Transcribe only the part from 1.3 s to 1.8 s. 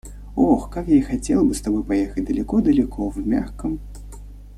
бы с